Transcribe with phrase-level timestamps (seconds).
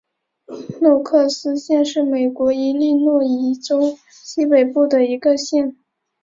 [0.81, 5.75] 诺克斯县是美国伊利诺伊州西北部的一个县。